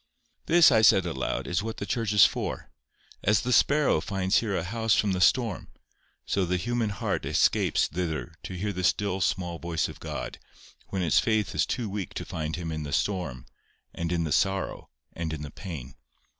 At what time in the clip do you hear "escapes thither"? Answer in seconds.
7.23-8.33